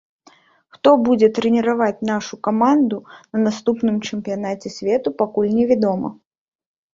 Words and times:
Хто 0.75 0.89
будзе 1.09 1.27
трэніраваць 1.37 2.05
нашу 2.11 2.39
каманду 2.47 2.97
на 3.33 3.37
наступным 3.45 4.01
чэмпіянаце 4.09 4.73
свету, 4.79 5.15
пакуль 5.21 5.55
невядома. 5.61 6.09